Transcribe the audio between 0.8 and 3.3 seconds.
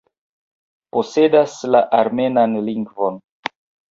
Posedas la armenan lingvon.